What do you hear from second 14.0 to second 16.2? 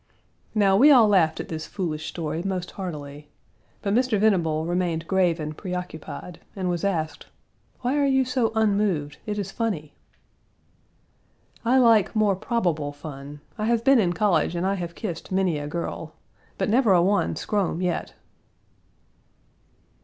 college and I have kissed many a girl,